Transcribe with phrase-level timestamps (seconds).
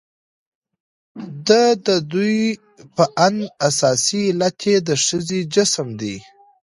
[1.47, 1.49] د
[1.85, 2.41] ددوى
[2.95, 6.17] په اند اساسي علت يې د ښځې جسم دى.